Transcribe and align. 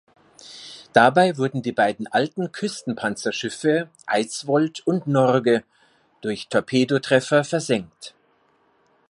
Dabei 0.93 1.37
wurden 1.37 1.61
die 1.61 1.73
beiden 1.73 2.07
alten 2.07 2.51
Küstenpanzerschiffe 2.51 3.87
"Eidsvold" 4.07 4.79
und 4.87 5.05
"Norge" 5.05 5.63
durch 6.21 6.49
Torpedotreffer 6.49 7.43
versenkt. 7.43 8.15